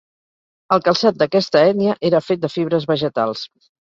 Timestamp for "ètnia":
1.73-1.95